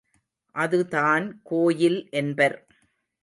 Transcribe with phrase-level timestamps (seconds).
[0.55, 2.57] அதுதான் கோயில் என்பர்.